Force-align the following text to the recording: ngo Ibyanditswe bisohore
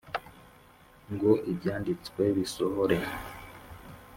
ngo 1.13 1.31
Ibyanditswe 1.51 2.23
bisohore 2.37 2.97